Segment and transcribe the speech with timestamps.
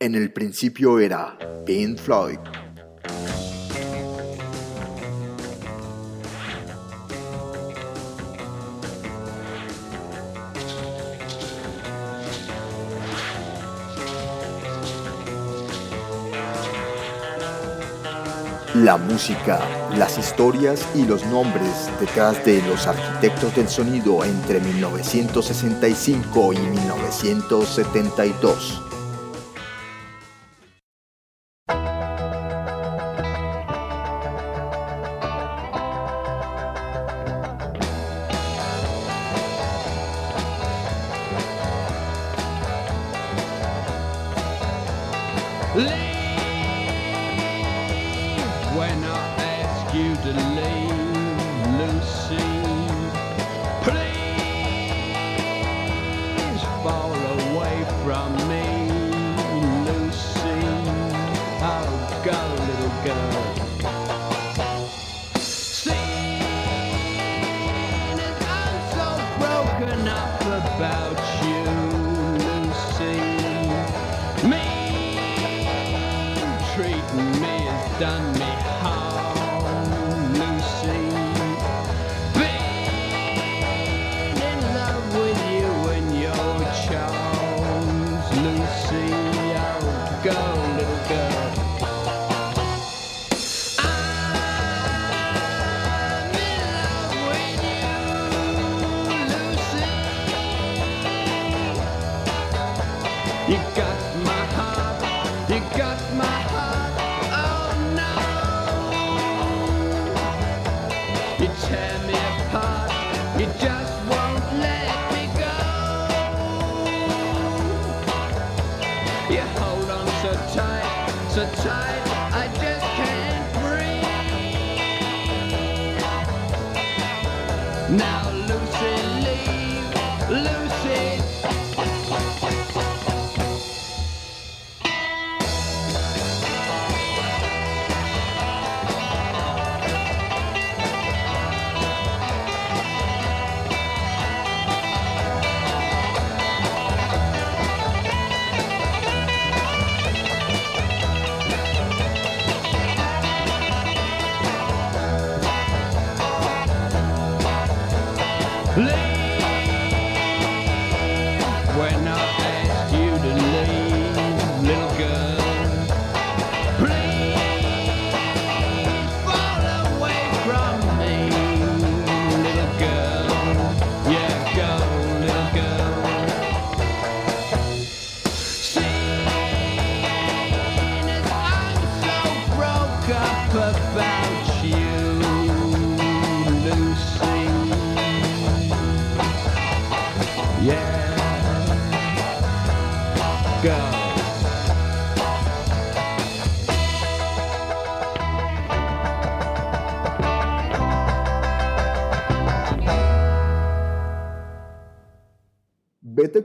[0.00, 1.36] En el principio era
[1.66, 2.38] Pink Floyd.
[18.76, 19.58] La música,
[19.96, 28.82] las historias y los nombres detrás de los arquitectos del sonido entre 1965 y 1972.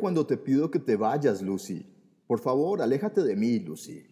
[0.03, 1.85] Cuando te pido que te vayas, Lucy.
[2.27, 4.05] Por favor, aléjate de mí, Lucy.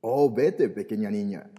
[0.00, 1.50] Oh, vete, pequeña niña.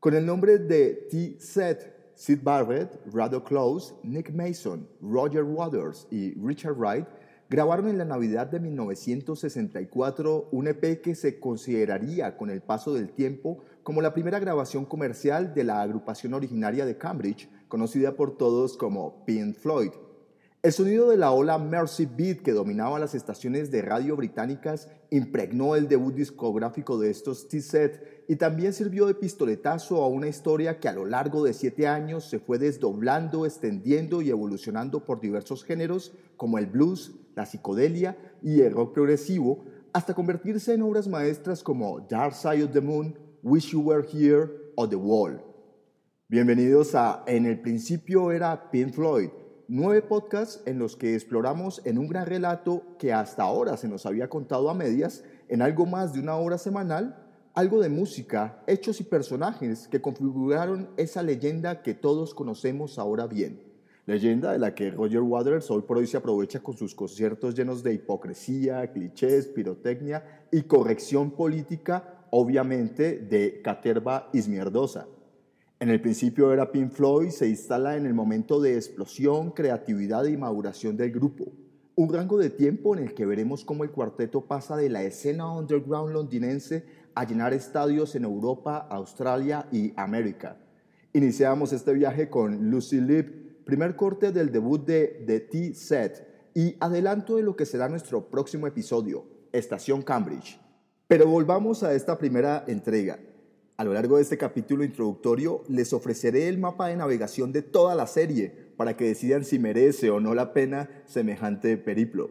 [0.00, 1.36] Con el nombre de T.
[1.38, 7.06] Seth, Sid Barrett, Rado Close, Nick Mason, Roger Waters y Richard Wright
[7.50, 13.10] grabaron en la Navidad de 1964 un EP que se consideraría con el paso del
[13.10, 18.78] tiempo como la primera grabación comercial de la agrupación originaria de Cambridge, conocida por todos
[18.78, 19.90] como Pink Floyd.
[20.68, 25.76] El sonido de la ola Mercy Beat que dominaba las estaciones de radio británicas impregnó
[25.76, 30.88] el debut discográfico de estos T-Set y también sirvió de pistoletazo a una historia que
[30.88, 36.12] a lo largo de siete años se fue desdoblando, extendiendo y evolucionando por diversos géneros
[36.36, 39.64] como el blues, la psicodelia y el rock progresivo,
[39.94, 44.50] hasta convertirse en obras maestras como Dark Side of the Moon, Wish You Were Here
[44.76, 45.42] o The Wall.
[46.28, 49.30] Bienvenidos a En el principio era Pink Floyd,
[49.68, 54.06] nueve podcasts en los que exploramos en un gran relato que hasta ahora se nos
[54.06, 57.22] había contado a medias, en algo más de una hora semanal,
[57.52, 63.60] algo de música, hechos y personajes que configuraron esa leyenda que todos conocemos ahora bien.
[64.06, 67.82] Leyenda de la que Roger Waters hoy por hoy se aprovecha con sus conciertos llenos
[67.82, 75.06] de hipocresía, clichés, pirotecnia y corrección política, obviamente de caterva ismierdosa.
[75.80, 80.36] En el principio era Pink Floyd, se instala en el momento de explosión, creatividad y
[80.36, 81.52] maduración del grupo.
[81.94, 85.52] un rango de tiempo en el que veremos cómo el cuarteto pasa de la escena
[85.52, 86.84] underground londinense
[87.14, 90.56] a llenar estadios en Europa, Australia y América.
[91.12, 97.36] Iniciamos este viaje con Lucy Lip, primer corte del debut de The T-Set y adelanto
[97.36, 100.60] de lo que será nuestro próximo episodio, Estación Cambridge.
[101.08, 103.18] Pero volvamos a esta primera entrega.
[103.78, 107.94] A lo largo de este capítulo introductorio les ofreceré el mapa de navegación de toda
[107.94, 112.28] la serie para que decidan si merece o no la pena semejante periplo.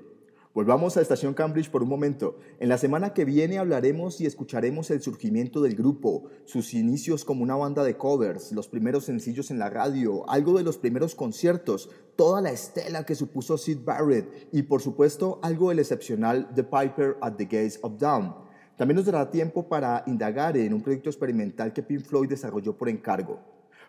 [0.54, 2.38] Volvamos a Estación Cambridge por un momento.
[2.60, 7.44] En la semana que viene hablaremos y escucharemos el surgimiento del grupo, sus inicios como
[7.44, 11.90] una banda de covers, los primeros sencillos en la radio, algo de los primeros conciertos,
[12.18, 17.16] toda la estela que supuso Sid Barrett y por supuesto algo del excepcional The Piper
[17.22, 18.47] at the Gates of Dawn.
[18.78, 22.90] También nos dará tiempo para indagar en un proyecto experimental que Pink Floyd desarrolló por
[22.90, 23.40] encargo.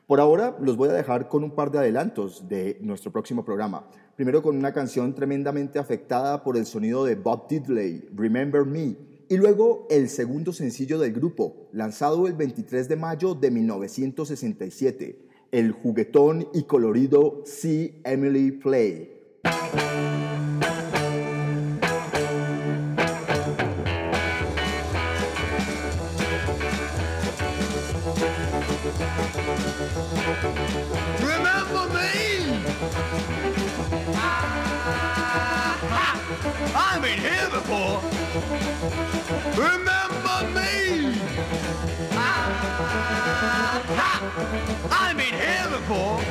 [0.06, 3.86] Por ahora los voy a dejar con un par de adelantos de nuestro próximo programa.
[4.16, 8.96] Primero con una canción tremendamente afectada por el sonido de Bob Diddley, Remember Me,
[9.28, 15.72] y luego el segundo sencillo del grupo, lanzado el 23 de mayo de 1967, el
[15.72, 19.10] juguetón y colorido See Emily Play.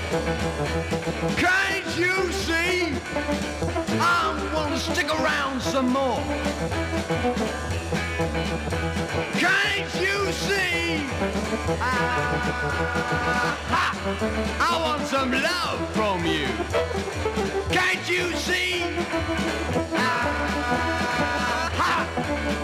[0.10, 2.94] Can't you see?
[4.00, 6.24] I want to stick around some more.
[8.18, 11.06] Can't you see?
[13.70, 13.94] Ah,
[14.60, 16.48] I want some love from you.
[17.70, 18.82] Can't you see?
[21.78, 22.10] Ah,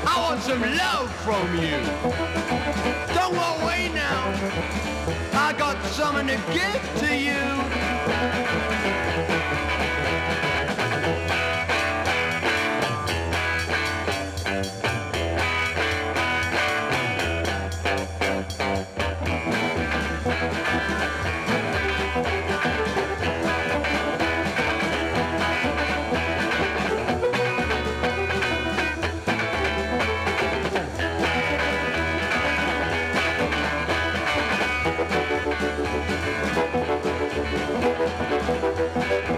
[0.07, 1.77] I want some love from you.
[3.13, 4.33] Don't go away now.
[5.33, 7.43] I got something to give to you.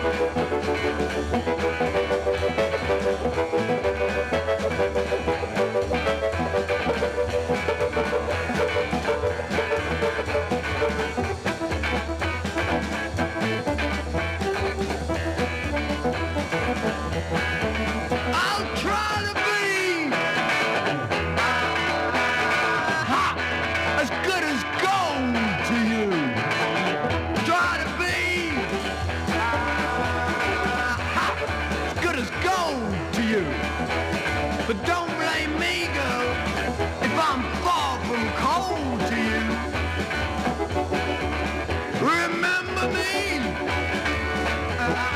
[0.06, 0.28] ハハ
[1.32, 1.85] ハハ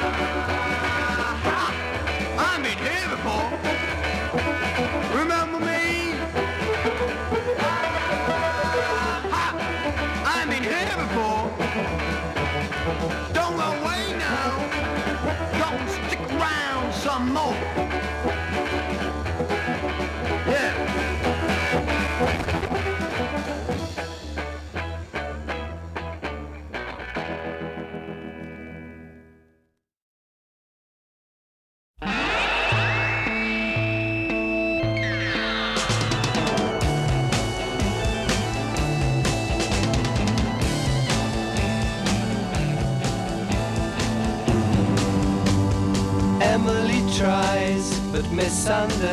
[2.40, 3.52] I've been here before.
[5.20, 6.14] Remember me?
[10.26, 11.52] I've been here before.
[13.34, 14.58] Don't go away now.
[15.60, 17.56] Don't stick around some more.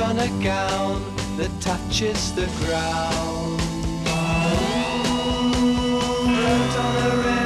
[0.00, 1.02] on a gown
[1.36, 3.60] that touches the ground.
[6.28, 7.37] On a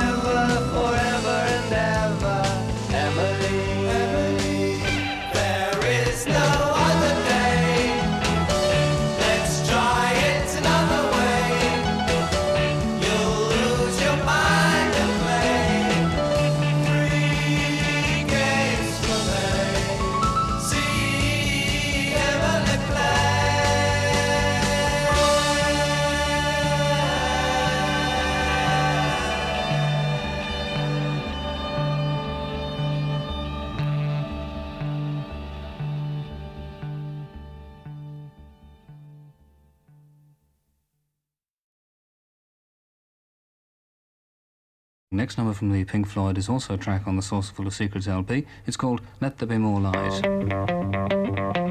[45.22, 48.08] next number from the Pink Floyd is also a track on the Saucerful of Secrets
[48.08, 48.44] LP.
[48.66, 51.61] It's called Let There Be More Lies.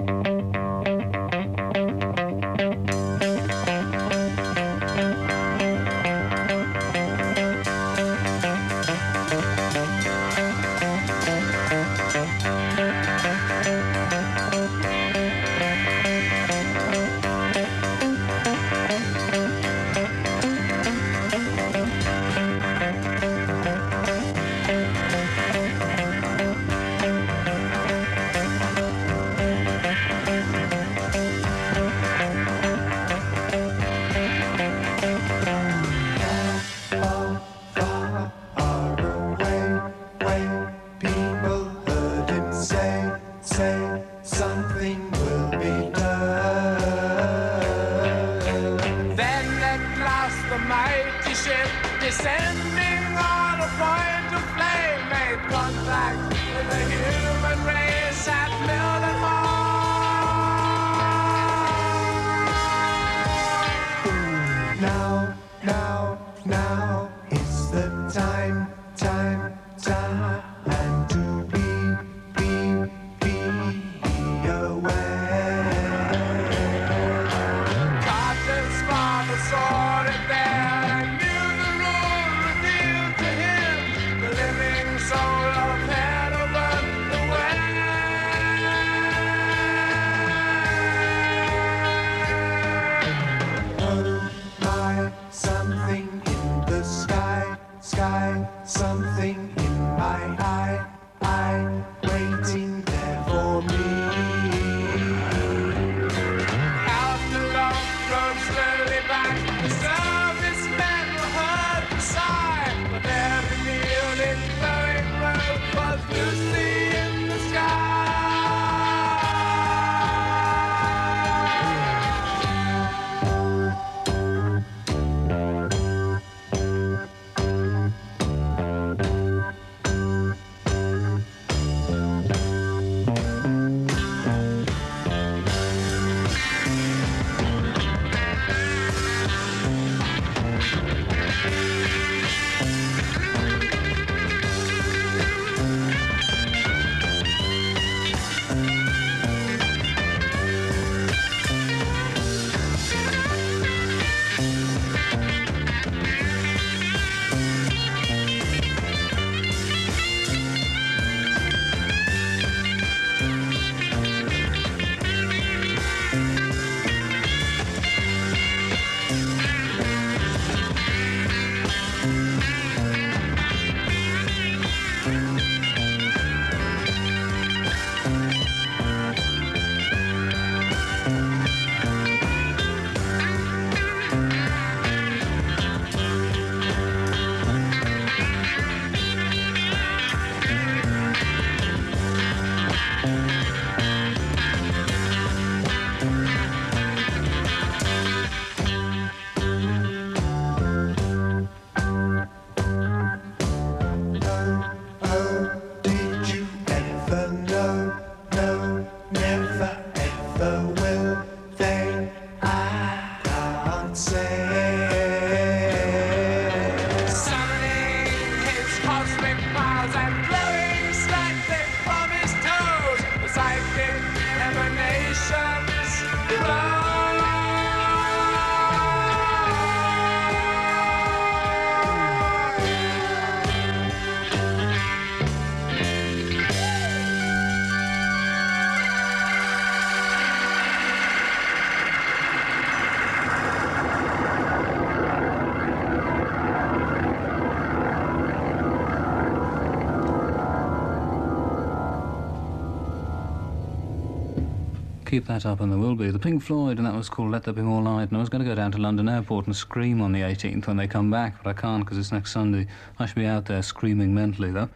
[255.12, 256.10] Keep that up, and there will be.
[256.10, 258.08] The Pink Floyd, and that was called Let There Be More Light.
[258.08, 260.68] And I was going to go down to London Airport and scream on the 18th
[260.68, 262.66] when they come back, but I can't because it's next Sunday.
[262.98, 264.70] I should be out there screaming mentally, though.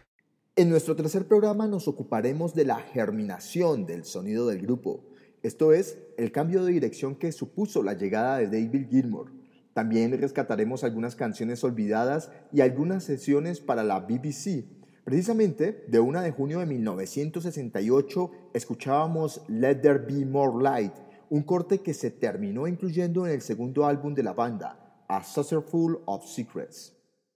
[0.57, 5.05] En nuestro tercer programa nos ocuparemos de la germinación del sonido del grupo,
[5.41, 9.31] esto es, el cambio de dirección que supuso la llegada de David Gilmour.
[9.73, 14.65] También rescataremos algunas canciones olvidadas y algunas sesiones para la BBC.
[15.05, 20.93] Precisamente, de una de junio de 1968, escuchábamos Let There Be More Light,
[21.29, 26.01] un corte que se terminó incluyendo en el segundo álbum de la banda, A Saucerful
[26.05, 26.95] of Secrets.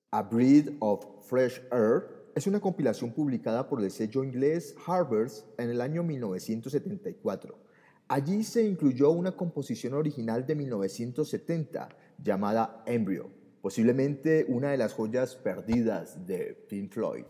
[0.09, 5.69] A Breed of Fresh Air es una compilación publicada por el sello inglés Harvard's en
[5.69, 7.55] el año 1974.
[8.07, 13.29] Allí se incluyó una composición original de 1970 llamada Embryo,
[13.61, 17.25] posiblemente una de las joyas perdidas de Pink Floyd.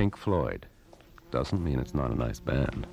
[0.00, 0.66] Pink Floyd
[1.30, 2.86] doesn't mean it's not a nice band.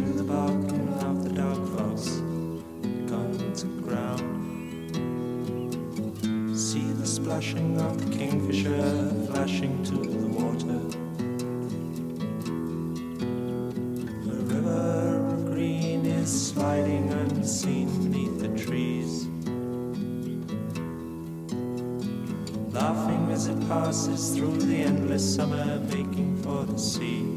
[0.00, 2.08] To the barking of the dog folks
[3.10, 4.24] gone to ground.
[6.58, 10.80] See the splashing of the kingfisher flashing to the water.
[14.24, 19.26] The river of green is sliding unseen beneath the trees.
[22.72, 27.29] Laughing as it passes through the endless summer, making for the sea.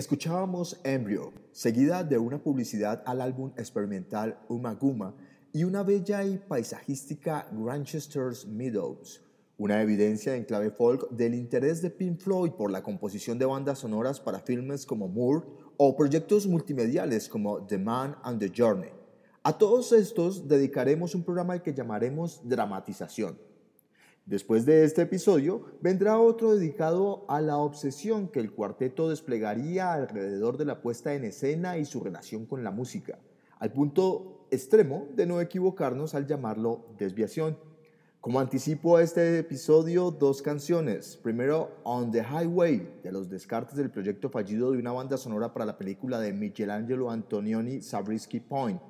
[0.00, 5.14] Escuchábamos Embryo, seguida de una publicidad al álbum experimental Umaguma
[5.52, 9.22] y una bella y paisajística Grantchester's Meadows,
[9.58, 13.80] una evidencia en clave folk del interés de Pink Floyd por la composición de bandas
[13.80, 15.44] sonoras para filmes como Moore
[15.76, 18.88] o proyectos multimediales como The Man and the Journey.
[19.42, 23.49] A todos estos dedicaremos un programa que llamaremos Dramatización.
[24.30, 30.56] Después de este episodio vendrá otro dedicado a la obsesión que el cuarteto desplegaría alrededor
[30.56, 33.18] de la puesta en escena y su relación con la música,
[33.58, 37.58] al punto extremo de no equivocarnos al llamarlo desviación.
[38.20, 41.18] Como anticipo a este episodio, dos canciones.
[41.20, 45.64] Primero, On the Highway, de los descartes del proyecto fallido de una banda sonora para
[45.64, 48.80] la película de Michelangelo Antonioni, Zabriskie Point.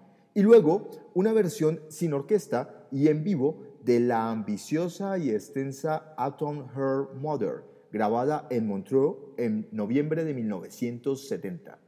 [0.41, 6.65] Y luego, una versión sin orquesta y en vivo de la ambiciosa y extensa Atom
[6.75, 11.79] Her Mother, grabada en Montreux en noviembre de 1970.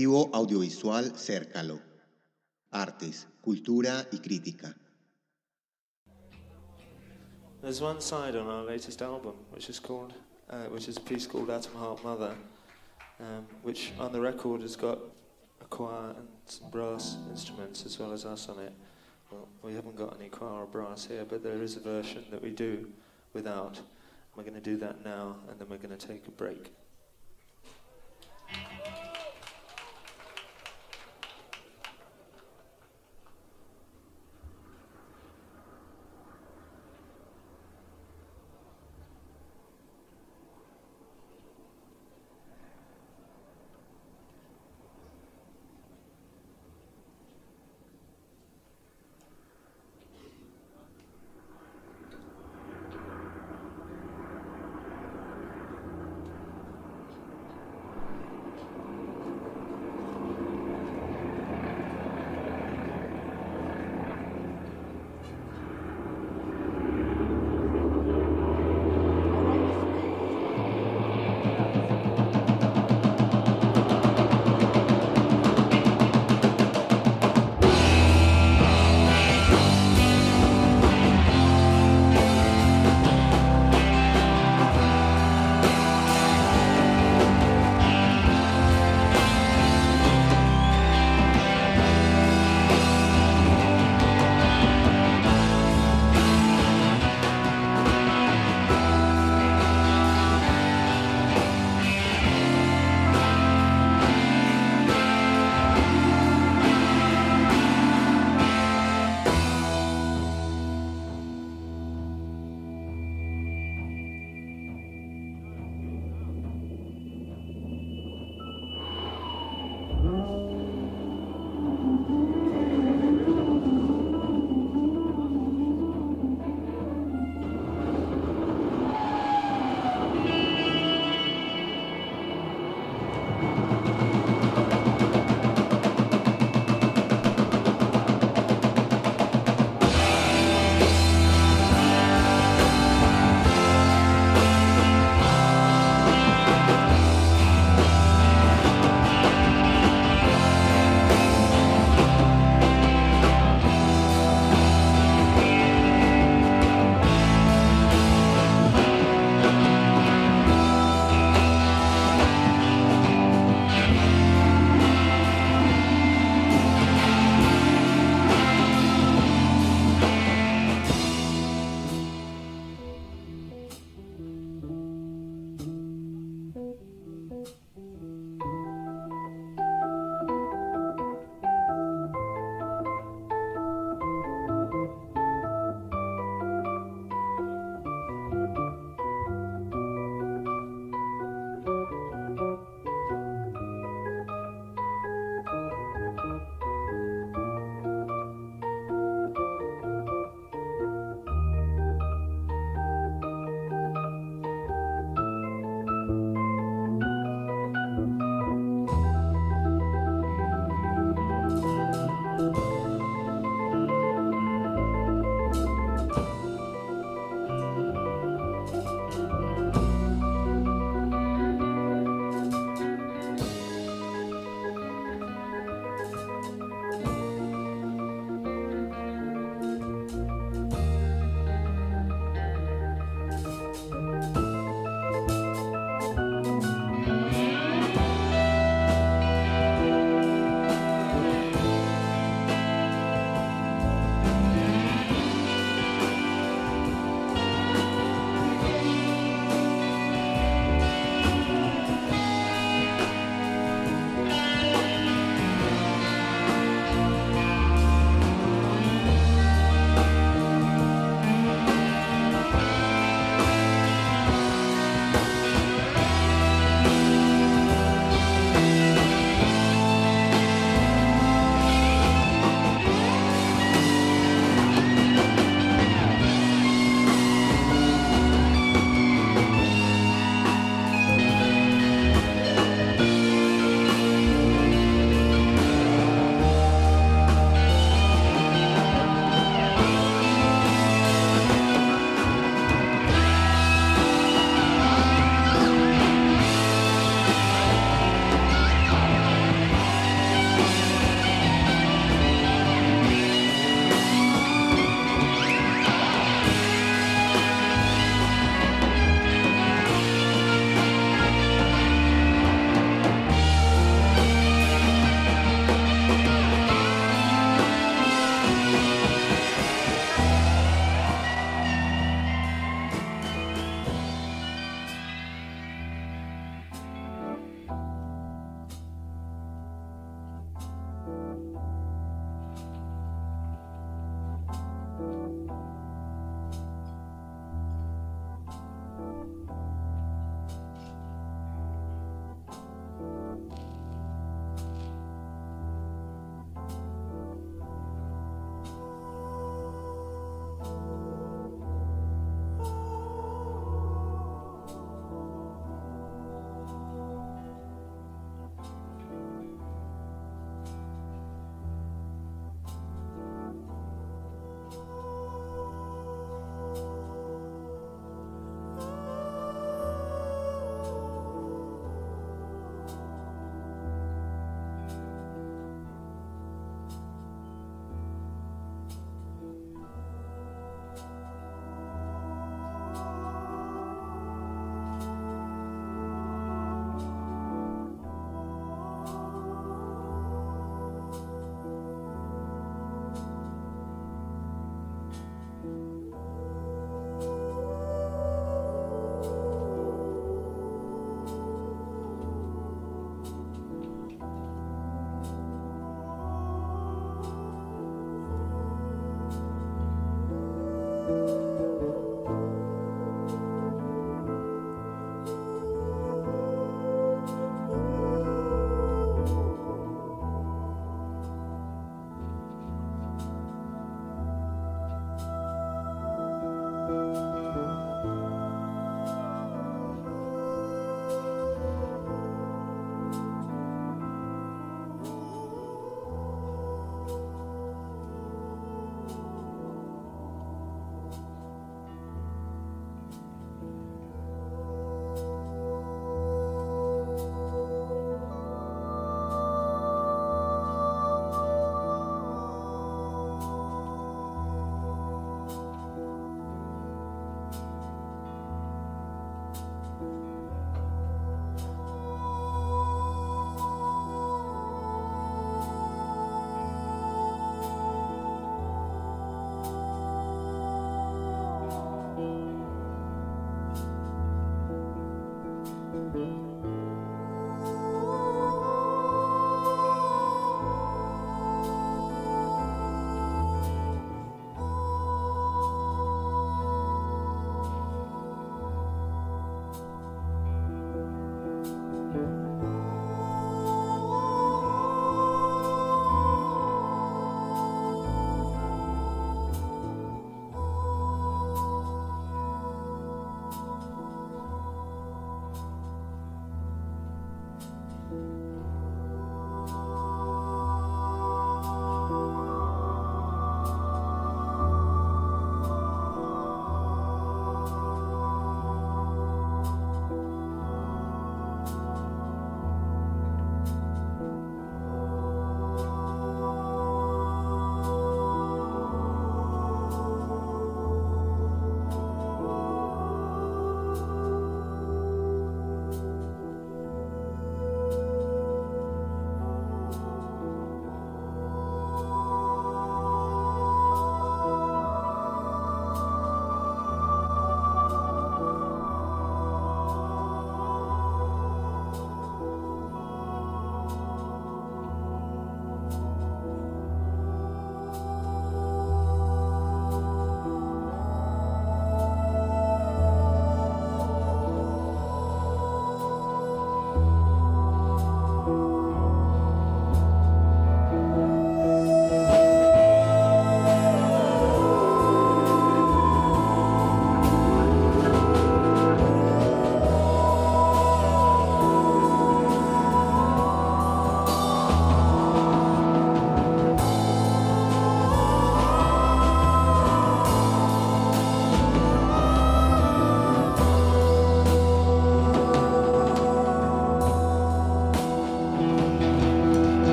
[0.00, 1.78] Colectivo Audiovisual Cércalo.
[2.72, 4.74] Artes, cultura y crítica.
[7.60, 10.14] There's one side on our latest album which is called,
[10.48, 12.34] uh, which is a piece called Atom Heart Mother,
[13.20, 14.98] um, which on the record has got
[15.60, 18.72] a choir and some brass instruments as well as us on it.
[19.30, 22.42] Well, we haven't got any choir or brass here, but there is a version that
[22.42, 22.88] we do
[23.34, 23.78] without.
[24.34, 26.72] We're going to do that now, and then we're going to take a break.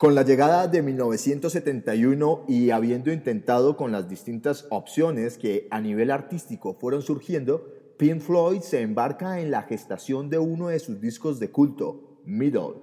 [0.00, 6.10] Con la llegada de 1971 y habiendo intentado con las distintas opciones que a nivel
[6.10, 11.38] artístico fueron surgiendo, Pink Floyd se embarca en la gestación de uno de sus discos
[11.38, 12.76] de culto, Middle.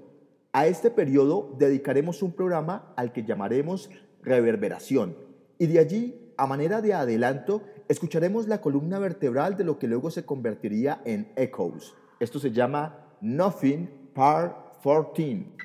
[0.51, 3.89] A este periodo dedicaremos un programa al que llamaremos
[4.21, 5.17] Reverberación,
[5.57, 10.11] y de allí, a manera de adelanto, escucharemos la columna vertebral de lo que luego
[10.11, 11.95] se convertiría en Echoes.
[12.19, 15.57] Esto se llama Nothing Part 14.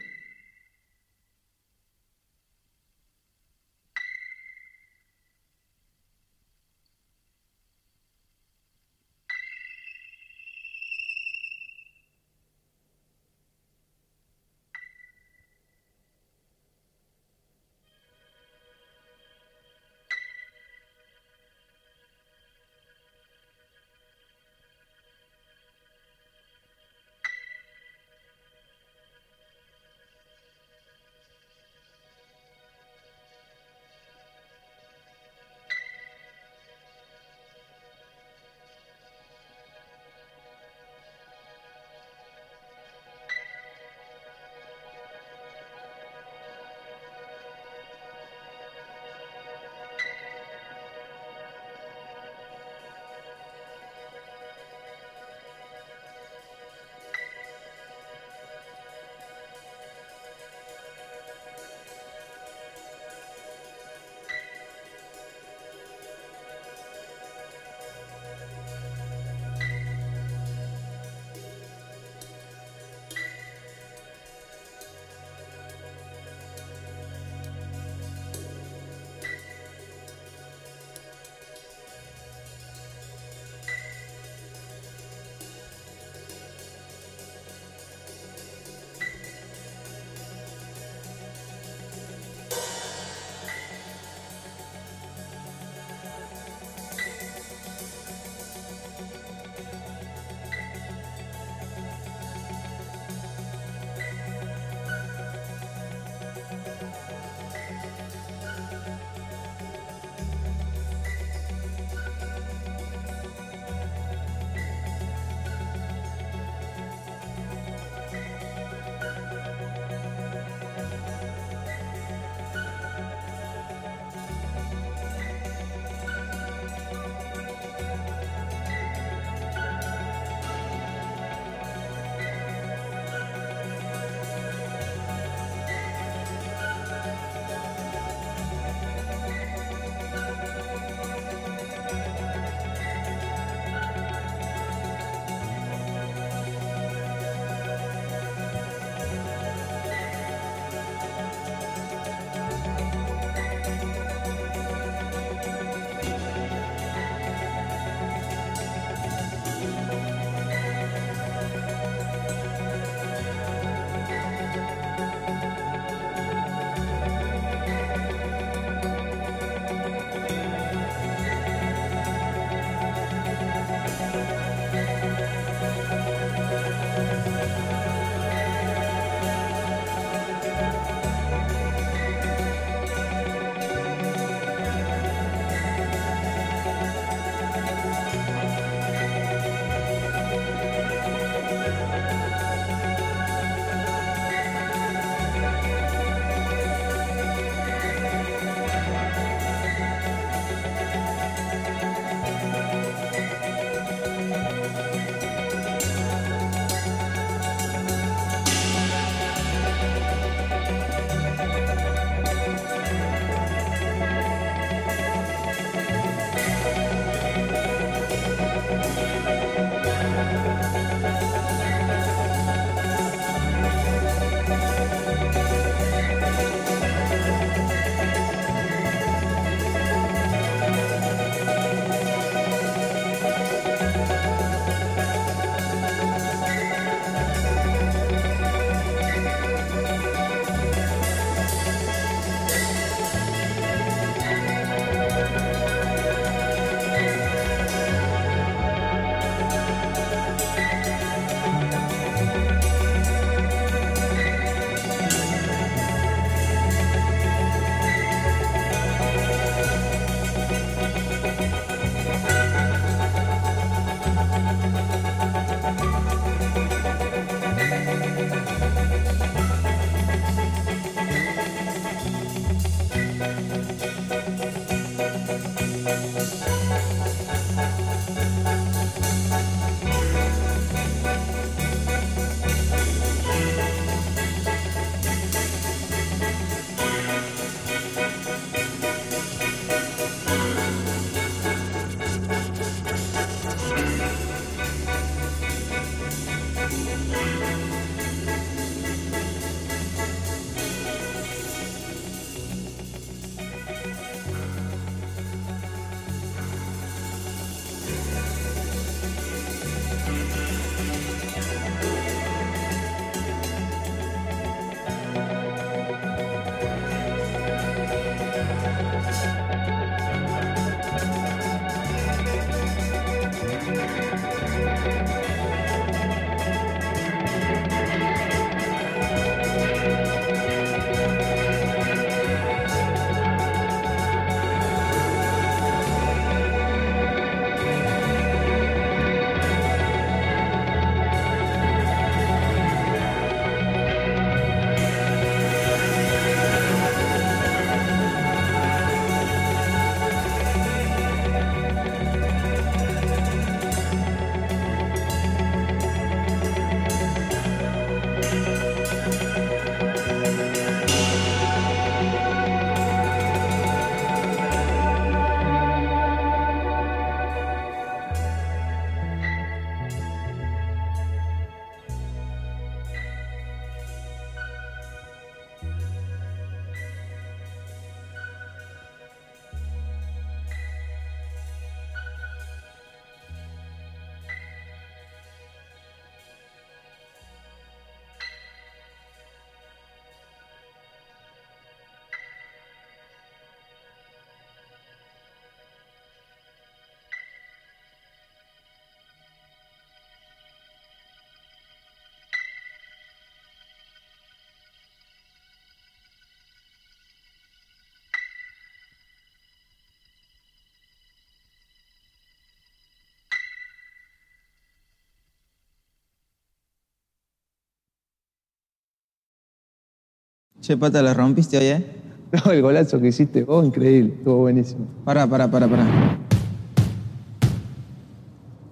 [420.62, 421.84] Che, pata, la rompiste hoy, ¿eh?
[422.30, 424.86] No, el golazo que hiciste vos, increíble, estuvo buenísimo.
[425.04, 425.84] Pará, pará, pará, pará.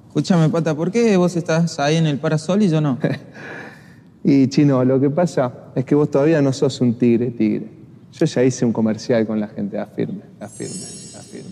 [0.06, 2.96] Escúchame, pata, ¿por qué vos estás ahí en el parasol y yo no?
[4.22, 7.66] Y chino, lo que pasa es que vos todavía no sos un tigre, tigre.
[8.12, 10.74] Yo ya hice un comercial con la gente, afirme, afirme,
[11.18, 11.50] afirme.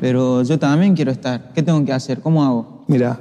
[0.00, 1.52] Pero yo también quiero estar.
[1.52, 2.20] ¿Qué tengo que hacer?
[2.20, 2.84] ¿Cómo hago?
[2.86, 3.20] Mira,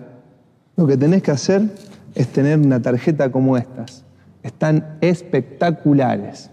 [0.78, 1.70] lo que tenés que hacer
[2.16, 4.04] es tener una tarjeta como estas.
[4.42, 6.50] Están espectaculares.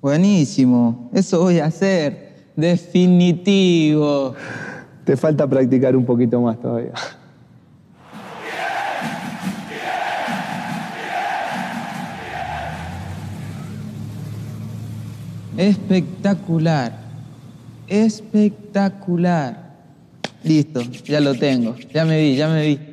[0.00, 1.10] Buenísimo.
[1.14, 2.30] Eso voy a hacer.
[2.56, 4.34] Definitivo.
[5.04, 6.92] Te falta practicar un poquito más todavía.
[15.56, 16.98] Espectacular.
[17.86, 19.70] Espectacular.
[20.42, 21.76] Listo, ya lo tengo.
[21.92, 22.89] Ya me vi, ya me vi.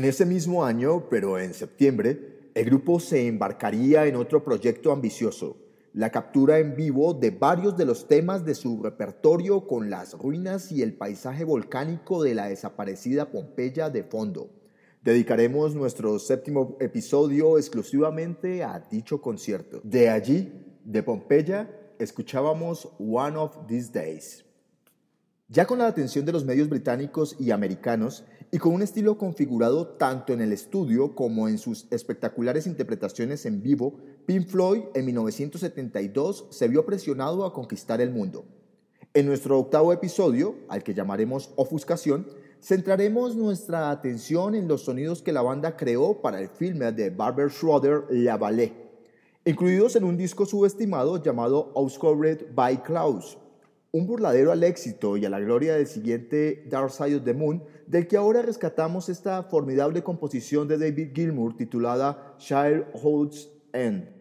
[0.00, 5.58] En ese mismo año, pero en septiembre, el grupo se embarcaría en otro proyecto ambicioso,
[5.92, 10.72] la captura en vivo de varios de los temas de su repertorio con las ruinas
[10.72, 14.48] y el paisaje volcánico de la desaparecida Pompeya de fondo.
[15.02, 19.82] Dedicaremos nuestro séptimo episodio exclusivamente a dicho concierto.
[19.84, 20.50] De allí,
[20.82, 24.46] de Pompeya, escuchábamos One of These Days.
[25.52, 29.86] Ya con la atención de los medios británicos y americanos, y con un estilo configurado
[29.86, 36.46] tanto en el estudio como en sus espectaculares interpretaciones en vivo, Pink Floyd en 1972
[36.50, 38.44] se vio presionado a conquistar el mundo.
[39.14, 42.26] En nuestro octavo episodio, al que llamaremos Ofuscación,
[42.60, 47.48] centraremos nuestra atención en los sonidos que la banda creó para el filme de Barbara
[47.48, 48.72] Schroeder La Ballet,
[49.44, 53.38] incluidos en un disco subestimado llamado Outscored by Klaus,
[53.92, 57.62] un burladero al éxito y a la gloria del siguiente Dark Side of the Moon,
[57.86, 64.19] del que ahora rescatamos esta formidable composición de David Gilmour titulada Childhood's End.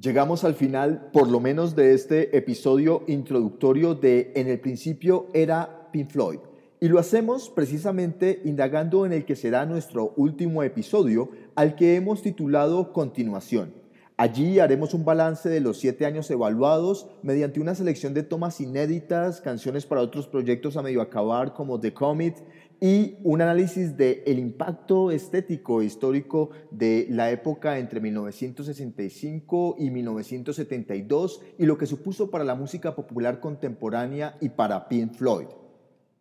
[0.00, 5.90] Llegamos al final, por lo menos de este episodio introductorio de En el principio era
[5.92, 6.38] Pink Floyd.
[6.80, 12.22] Y lo hacemos precisamente indagando en el que será nuestro último episodio, al que hemos
[12.22, 13.74] titulado Continuación.
[14.16, 19.42] Allí haremos un balance de los siete años evaluados mediante una selección de tomas inéditas,
[19.42, 22.36] canciones para otros proyectos a medio acabar como The Comet
[22.80, 29.90] y un análisis del el impacto estético e histórico de la época entre 1965 y
[29.90, 35.46] 1972 y lo que supuso para la música popular contemporánea y para Pink Floyd.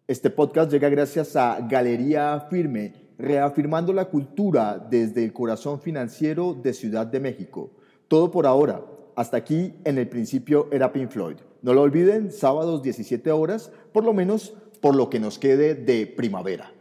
[0.08, 6.74] Este podcast llega gracias a Galería Firme, reafirmando la cultura desde el corazón financiero de
[6.74, 7.72] Ciudad de México.
[8.08, 8.84] Todo por ahora.
[9.16, 11.36] Hasta aquí, en el principio, era Pink Floyd.
[11.62, 16.06] No lo olviden, sábados 17 horas, por lo menos por lo que nos quede de
[16.06, 16.72] primavera.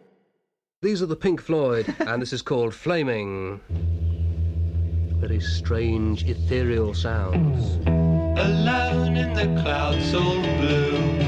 [0.80, 3.60] These are the Pink Floyd, and this is called Flaming.
[5.20, 7.84] Very strange, ethereal sounds.
[8.38, 11.27] Alone in the clouds all blue.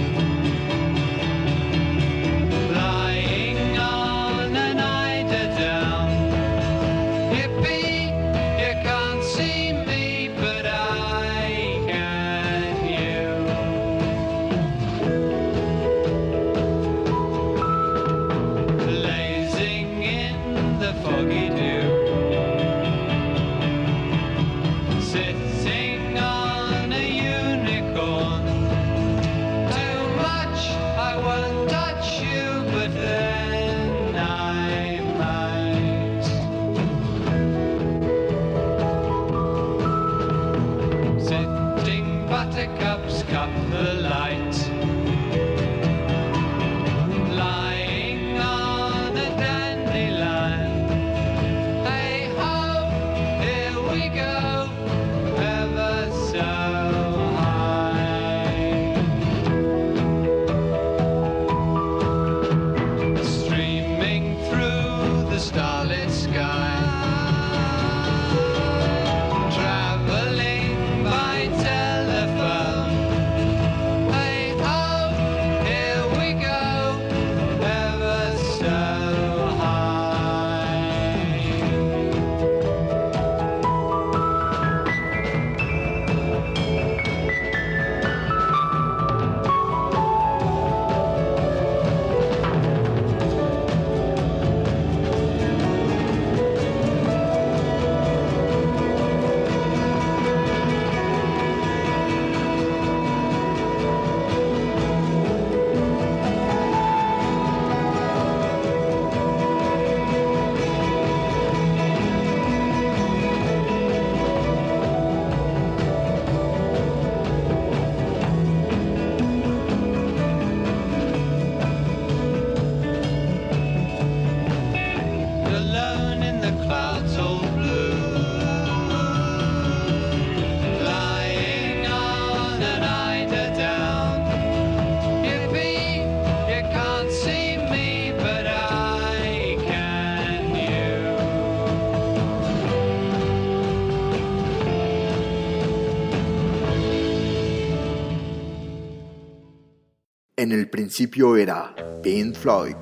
[150.51, 151.73] En el principio era
[152.03, 152.75] Pink Floyd.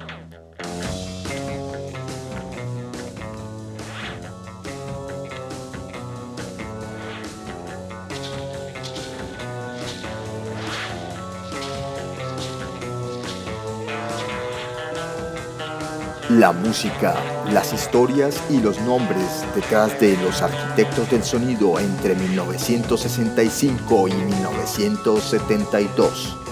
[16.30, 17.16] La música,
[17.52, 26.47] las historias y los nombres detrás de los arquitectos del sonido entre 1965 y 1972.